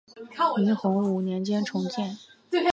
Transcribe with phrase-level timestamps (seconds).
[0.57, 2.17] 明洪武年间重建。